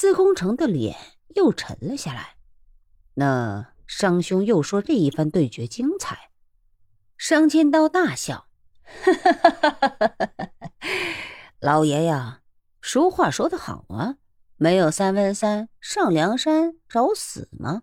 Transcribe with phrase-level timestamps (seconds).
[0.00, 0.96] 司空城的脸
[1.34, 2.36] 又沉了下来。
[3.14, 6.30] 那商兄又说这一番对决精彩。
[7.16, 8.46] 商千刀大笑
[11.58, 12.42] ：“老爷呀，
[12.80, 14.18] 俗话说得好啊，
[14.56, 17.82] 没有三分三上梁山找死吗？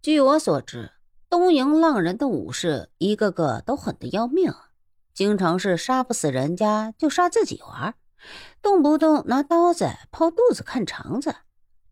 [0.00, 0.92] 据我所知，
[1.28, 4.54] 东瀛浪人的武士一个个都狠得要命，
[5.12, 7.94] 经常是杀不死人家就杀自己玩，
[8.60, 11.34] 动不动拿刀子剖肚子看肠子。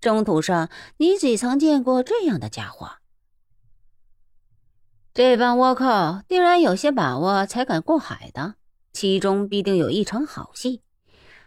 [0.00, 2.98] 征途上，你几曾见过这样的家伙？”
[5.12, 8.54] 这帮倭寇定然有些把握才敢过海的，
[8.93, 10.82] 其中必定有一场好戏。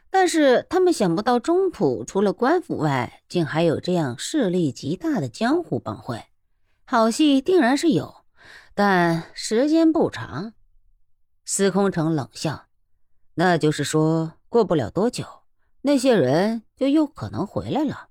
[0.09, 6.25] 但是他们想不到中土除了官府外，竟还有这样势力极大的江湖帮会。
[6.84, 8.25] 好戏定然是有，
[8.73, 10.51] 但时间不长。
[11.45, 12.65] 司空城冷笑
[13.35, 15.43] ：“那就是说，过不了多久，
[15.83, 18.09] 那些人就又可能回来了。”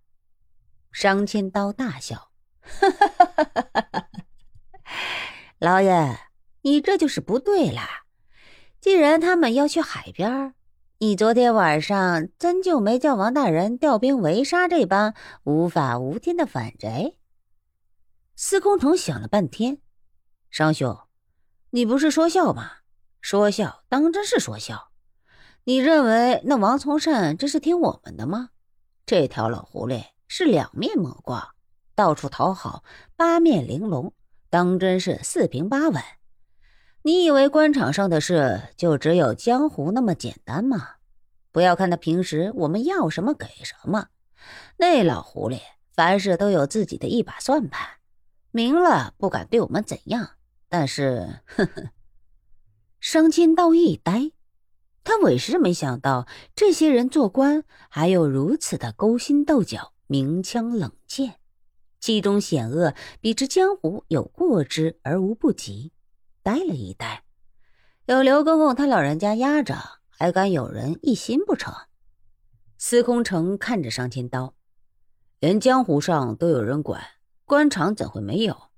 [0.91, 2.31] 商千刀大笑
[2.65, 4.09] ：“哈哈哈哈哈哈！”
[5.61, 6.19] 老爷，
[6.63, 8.07] 你这就是不对啦！
[8.81, 10.55] 既然他们要去海边，
[10.97, 17.19] 你昨天晚上真就没叫王大人调兵围杀这帮无法无天的反贼？
[18.35, 19.83] 司空城想了半天，
[20.51, 20.99] 商兄，
[21.69, 22.79] 你不是说笑吗？
[23.21, 24.90] 说笑当真是说笑？
[25.71, 28.49] 你认为那王从善真是听我们的吗？
[29.07, 31.55] 这条老狐狸是两面魔卦，
[31.95, 32.83] 到处讨好，
[33.15, 34.13] 八面玲珑。
[34.49, 36.03] 当真是四平八稳？
[37.03, 40.95] 你以为官场上的事就只有江湖那么简单吗？
[41.53, 44.09] 不要看他平时我们要什么给什么，
[44.77, 45.61] 那老狐狸
[45.95, 47.89] 凡事都有自己的一把算盘，
[48.51, 50.31] 明了不敢对我们怎样。
[50.69, 51.91] 但是，呵呵，
[52.99, 54.33] 商千道一呆，
[55.03, 61.37] 他委实没想到这些人做官还有如此的勾心斗角、明枪冷箭。
[61.99, 65.93] 其中险恶，比之江湖有过之而无不及。
[66.43, 67.25] 呆了一呆，
[68.07, 69.77] 有刘公公他老人家压着，
[70.09, 71.75] 还敢有人一心不成？
[72.79, 74.55] 司空城看着商千刀，
[75.39, 77.03] 连江湖上都有人管，
[77.45, 78.71] 官场怎会没有？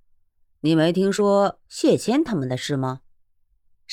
[0.62, 3.01] 你没听说谢谦他们的事吗？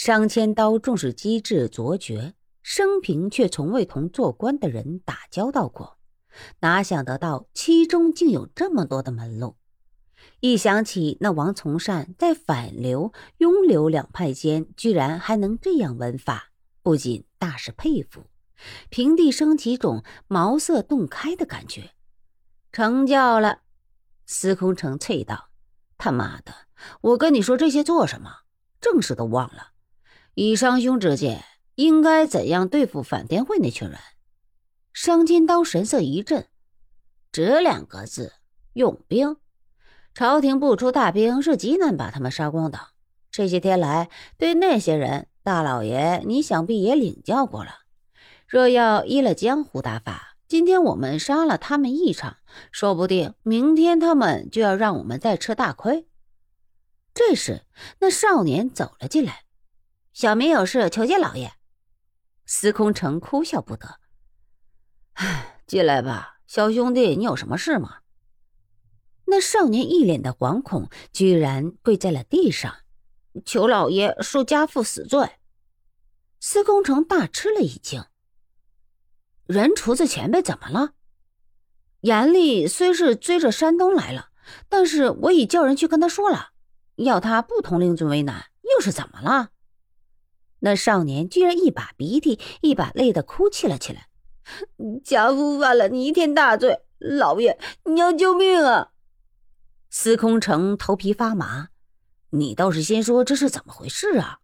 [0.01, 5.99] 商千刀重视机智卓绝，生平却从未同做官的人打交道过。
[6.61, 9.57] 哪想得到其中竟有这么多的门路？
[10.39, 18.27] 一想起那王从善在反流、拥流两派间居然还能这样文法，不仅大是佩服，
[18.87, 21.91] 平地升起种茅塞顿开的感觉。
[22.71, 23.63] 成教了！
[24.25, 25.49] 司空城啐道
[25.99, 26.53] ：“他妈的，
[27.01, 28.43] 我跟你说这些做什么？
[28.79, 29.71] 正事都忘了。
[30.41, 31.44] 以商兄之见，
[31.75, 34.00] 应该怎样对付反天会那群人？”
[34.94, 36.47] 商金刀神色一震，
[37.29, 38.31] 这两个字
[38.72, 39.35] 用兵，
[40.13, 42.79] 朝廷不出大兵是极难把他们杀光的。
[43.29, 47.79] 这些天来，对那些人，大老爷你想必也领教过了。
[48.47, 52.38] 若要依了江湖打法，今天我们杀了他们一场，
[52.72, 56.07] 说不定明天他们就要让我们再吃大亏。
[57.13, 57.63] 这时，
[57.99, 59.44] 那少年走了进来，
[60.14, 61.53] 小民有事求见老爷。
[62.46, 64.00] 司空城哭笑不得。
[65.14, 67.97] 唉，进来吧，小兄弟，你有什么事吗？
[69.25, 72.78] 那少年一脸的惶恐，居然跪在了地上，
[73.46, 75.34] 求老爷恕家父死罪。
[76.40, 78.03] 司空城大吃了一惊，
[79.46, 80.94] 人厨子前辈怎么了？
[82.02, 84.30] 严厉虽是追着山东来了，
[84.68, 86.53] 但是我已叫人去跟他说了，
[86.96, 89.50] 要他不同令尊为难，又是怎么了？
[90.59, 94.08] 那少年居然一把鼻涕一把泪的哭泣了起来。
[95.03, 98.90] 家父犯了弥天大罪，老爷，你要救命啊！
[99.90, 101.70] 司空城头皮发麻，
[102.31, 104.40] 你倒是先说这是怎么回事啊？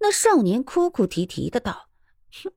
[0.00, 1.88] 那少年哭哭啼啼的道：“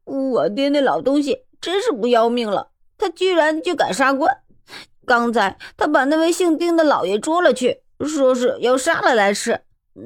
[0.06, 4.44] 我爹那老东西真是不要命了，他居然就敢杀官！
[5.06, 9.62] 刚才他把那位姓丁的老爷捉了去，说是要杀了来吃。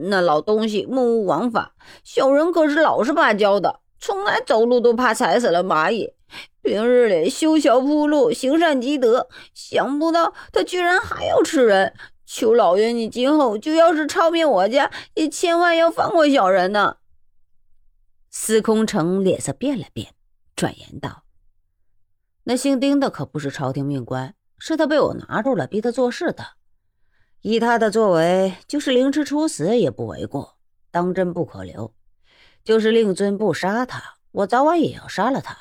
[0.10, 6.14] 那老东西目无王法，小人可是老实巴交的，从来走路都怕踩死了蚂蚁。”
[6.62, 11.94] 平日里修桥铺路，行善积德，想不到他居然还要吃人。
[12.26, 16.98] 求老爷，你今后就要是抄遍我家，也千万要放过小人呐！
[18.30, 20.14] 司空城脸色变了变，
[20.56, 21.24] 转言道
[22.46, 26.46] ：“那姓丁的可不是朝廷命官，是他被我拿住了，逼他做事的。
[27.42, 30.58] 以他的作为，就是凌迟处死也不为过，
[30.92, 31.94] 当真不可留。
[32.64, 35.58] 就是令尊不杀他，我早晚也要杀了他。”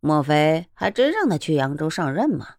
[0.00, 2.54] 莫非还真让他去扬州上任吗？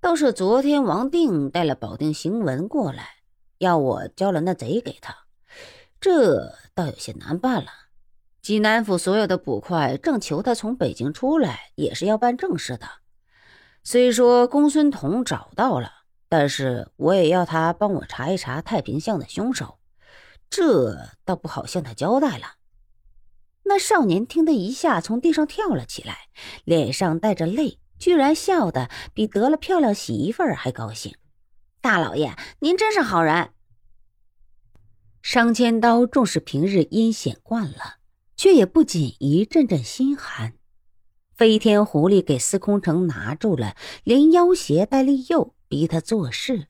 [0.00, 3.16] 倒是昨天王定带了保定行文过来，
[3.58, 5.14] 要我交了那贼给他，
[6.00, 7.68] 这倒有些难办了。
[8.40, 12.86] 济南府所有的捕快正求他从北京出来，也是要办正事的。
[13.84, 15.92] 虽说公孙彤找到了，
[16.28, 19.78] 但是我也要他帮我查一查太平巷的凶手，
[20.50, 22.56] 这倒不好向他交代了。
[23.64, 26.28] 那少年听得一下从地上跳了起来，
[26.64, 31.14] 脸上带着泪，居然笑得比得了漂亮媳妇儿还高兴。
[31.80, 33.50] 大老爷，您真是好人。
[35.22, 37.96] 商千刀纵使平日阴险惯了，
[38.36, 40.54] 却也不禁一阵阵心寒。
[41.36, 46.66] 飞天狐狸给司空城拿住了，连要挟带利诱，逼他做事，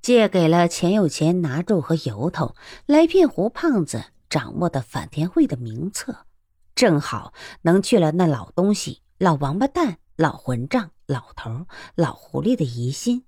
[0.00, 2.54] 借给了钱有钱拿住和由头，
[2.86, 6.26] 来骗胡胖子掌握的反天会的名册，
[6.74, 13.24] 正好能去了那老东西、老王八蛋、老混账、老头、老狐狸的疑心。